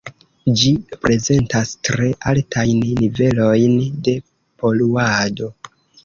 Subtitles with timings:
[0.59, 0.69] Ĝi
[1.01, 3.75] prezentas tre altajn nivelojn
[4.07, 4.15] de
[4.63, 5.51] poluado.